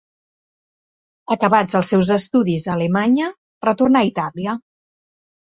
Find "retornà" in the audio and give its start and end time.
3.69-4.03